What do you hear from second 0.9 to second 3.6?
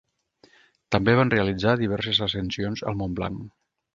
També van realitzar diverses ascensions al Mont Blanc.